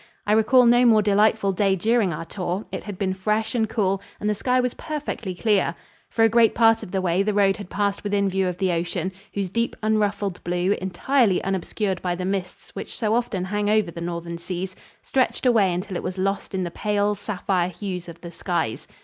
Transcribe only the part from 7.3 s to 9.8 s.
road had passed within view of the ocean, whose deep